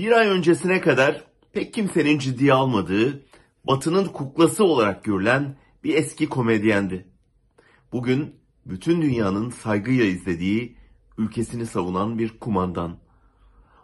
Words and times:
Bir 0.00 0.12
ay 0.12 0.28
öncesine 0.28 0.80
kadar 0.80 1.24
pek 1.52 1.74
kimsenin 1.74 2.18
ciddiye 2.18 2.52
almadığı, 2.52 3.22
Batı'nın 3.64 4.04
kuklası 4.04 4.64
olarak 4.64 5.04
görülen 5.04 5.56
bir 5.84 5.94
eski 5.94 6.28
komedyendi. 6.28 7.06
Bugün 7.92 8.34
bütün 8.66 9.02
dünyanın 9.02 9.50
saygıyla 9.50 10.04
izlediği, 10.04 10.76
ülkesini 11.18 11.66
savunan 11.66 12.18
bir 12.18 12.38
kumandan. 12.38 12.98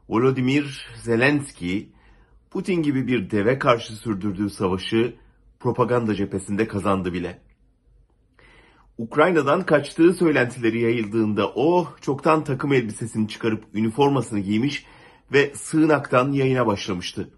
Volodymyr 0.08 0.88
Zelenski, 1.02 1.92
Putin 2.50 2.82
gibi 2.82 3.06
bir 3.06 3.30
deve 3.30 3.58
karşı 3.58 3.92
sürdürdüğü 3.92 4.50
savaşı 4.50 5.16
propaganda 5.60 6.14
cephesinde 6.14 6.68
kazandı 6.68 7.12
bile. 7.12 7.42
Ukrayna'dan 8.98 9.66
kaçtığı 9.66 10.14
söylentileri 10.14 10.80
yayıldığında 10.80 11.48
o 11.48 11.88
çoktan 12.00 12.44
takım 12.44 12.72
elbisesini 12.72 13.28
çıkarıp 13.28 13.64
üniformasını 13.74 14.40
giymiş 14.40 14.86
ve 15.32 15.52
sığınaktan 15.54 16.32
yayına 16.32 16.66
başlamıştı. 16.66 17.30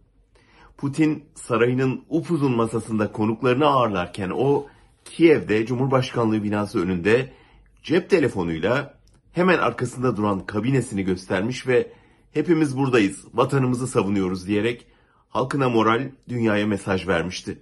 Putin 0.76 1.24
sarayının 1.34 2.04
upuzun 2.08 2.56
masasında 2.56 3.12
konuklarını 3.12 3.66
ağırlarken 3.66 4.30
o 4.34 4.66
Kiev'de 5.04 5.66
Cumhurbaşkanlığı 5.66 6.42
binası 6.42 6.82
önünde 6.82 7.32
cep 7.82 8.10
telefonuyla 8.10 8.94
hemen 9.32 9.58
arkasında 9.58 10.16
duran 10.16 10.46
kabinesini 10.46 11.02
göstermiş 11.02 11.66
ve 11.66 11.92
hepimiz 12.32 12.76
buradayız, 12.76 13.24
vatanımızı 13.34 13.86
savunuyoruz 13.86 14.46
diyerek 14.46 14.86
halkına 15.28 15.68
moral, 15.68 16.10
dünyaya 16.28 16.66
mesaj 16.66 17.08
vermişti. 17.08 17.58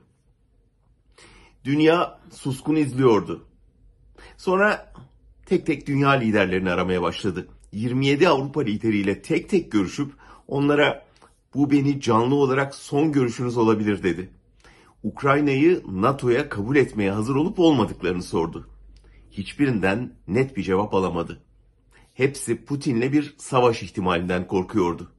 Dünya 1.64 2.20
suskun 2.32 2.76
izliyordu. 2.76 3.44
Sonra 4.36 4.92
tek 5.46 5.66
tek 5.66 5.86
dünya 5.86 6.10
liderlerini 6.10 6.70
aramaya 6.70 7.02
başladı. 7.02 7.48
27 7.72 8.28
Avrupa 8.28 8.60
lideriyle 8.60 9.22
tek 9.22 9.48
tek 9.48 9.72
görüşüp 9.72 10.12
onlara 10.48 11.06
bu 11.54 11.70
beni 11.70 12.00
canlı 12.00 12.34
olarak 12.34 12.74
son 12.74 13.12
görüşünüz 13.12 13.56
olabilir 13.56 14.02
dedi. 14.02 14.30
Ukrayna'yı 15.02 15.82
NATO'ya 15.88 16.48
kabul 16.48 16.76
etmeye 16.76 17.10
hazır 17.10 17.34
olup 17.34 17.58
olmadıklarını 17.58 18.22
sordu. 18.22 18.68
Hiçbirinden 19.30 20.12
net 20.28 20.56
bir 20.56 20.62
cevap 20.62 20.94
alamadı. 20.94 21.42
Hepsi 22.14 22.64
Putin'le 22.64 23.12
bir 23.12 23.34
savaş 23.38 23.82
ihtimalinden 23.82 24.46
korkuyordu. 24.46 25.12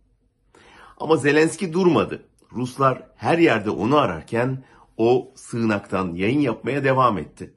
Ama 0.98 1.17
Zelenski 1.17 1.73
durmadı. 1.73 2.23
Ruslar 2.52 3.08
her 3.16 3.38
yerde 3.38 3.70
onu 3.70 3.98
ararken 3.98 4.64
o 4.98 5.31
sığınaktan 5.36 6.14
yayın 6.14 6.39
yapmaya 6.39 6.83
devam 6.83 7.17
etti. 7.17 7.53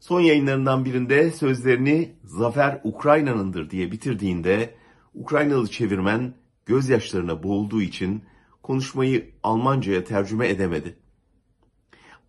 Son 0.00 0.20
yayınlarından 0.20 0.84
birinde 0.84 1.30
sözlerini 1.30 2.14
Zafer 2.24 2.80
Ukrayna'nındır 2.84 3.70
diye 3.70 3.92
bitirdiğinde 3.92 4.74
Ukraynalı 5.14 5.70
çevirmen 5.70 6.34
gözyaşlarına 6.66 7.42
boğulduğu 7.42 7.82
için 7.82 8.22
konuşmayı 8.62 9.30
Almanca'ya 9.42 10.04
tercüme 10.04 10.48
edemedi. 10.48 10.96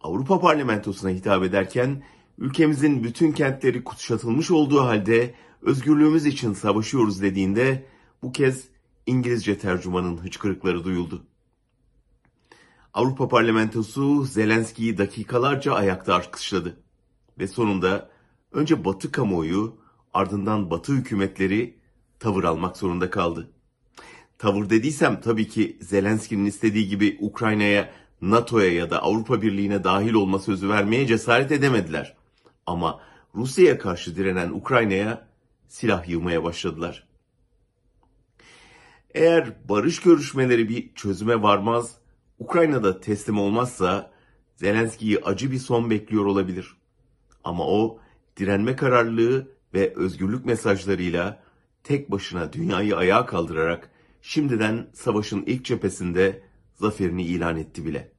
Avrupa 0.01 0.39
Parlamentosu'na 0.39 1.11
hitap 1.11 1.43
ederken 1.43 2.03
ülkemizin 2.37 3.03
bütün 3.03 3.31
kentleri 3.31 3.83
kutuşatılmış 3.83 4.51
olduğu 4.51 4.81
halde 4.81 5.35
özgürlüğümüz 5.61 6.25
için 6.25 6.53
savaşıyoruz 6.53 7.21
dediğinde 7.21 7.85
bu 8.23 8.31
kez 8.31 8.67
İngilizce 9.05 9.57
tercümanın 9.57 10.17
hıçkırıkları 10.17 10.83
duyuldu. 10.83 11.23
Avrupa 12.93 13.27
Parlamentosu 13.27 14.25
Zelenski'yi 14.25 14.97
dakikalarca 14.97 15.73
ayakta 15.73 16.15
alkışladı 16.15 16.83
ve 17.39 17.47
sonunda 17.47 18.09
önce 18.51 18.85
Batı 18.85 19.11
kamuoyu 19.11 19.77
ardından 20.13 20.69
Batı 20.69 20.93
hükümetleri 20.93 21.79
tavır 22.19 22.43
almak 22.43 22.77
zorunda 22.77 23.09
kaldı. 23.09 23.51
Tavır 24.41 24.69
dediysem 24.69 25.21
tabii 25.21 25.47
ki 25.47 25.77
Zelenski'nin 25.81 26.45
istediği 26.45 26.87
gibi 26.87 27.17
Ukrayna'ya, 27.19 27.91
NATO'ya 28.21 28.73
ya 28.73 28.89
da 28.89 29.03
Avrupa 29.03 29.41
Birliği'ne 29.41 29.83
dahil 29.83 30.13
olma 30.13 30.39
sözü 30.39 30.69
vermeye 30.69 31.07
cesaret 31.07 31.51
edemediler. 31.51 32.15
Ama 32.65 32.99
Rusya'ya 33.35 33.77
karşı 33.77 34.15
direnen 34.15 34.49
Ukrayna'ya 34.49 35.27
silah 35.67 36.09
yığmaya 36.09 36.43
başladılar. 36.43 37.07
Eğer 39.13 39.69
barış 39.69 40.01
görüşmeleri 40.01 40.69
bir 40.69 40.93
çözüme 40.95 41.41
varmaz, 41.41 41.95
Ukrayna'da 42.39 42.99
teslim 42.99 43.39
olmazsa 43.39 44.11
Zelenski'yi 44.55 45.19
acı 45.19 45.51
bir 45.51 45.59
son 45.59 45.89
bekliyor 45.89 46.25
olabilir. 46.25 46.77
Ama 47.43 47.67
o 47.67 47.99
direnme 48.37 48.75
kararlılığı 48.75 49.47
ve 49.73 49.93
özgürlük 49.95 50.45
mesajlarıyla 50.45 51.43
tek 51.83 52.11
başına 52.11 52.53
dünyayı 52.53 52.97
ayağa 52.97 53.25
kaldırarak 53.25 53.91
şimdiden 54.21 54.87
savaşın 54.93 55.43
ilk 55.45 55.65
cephesinde 55.65 56.41
zaferini 56.75 57.23
ilan 57.23 57.57
etti 57.57 57.85
bile. 57.85 58.09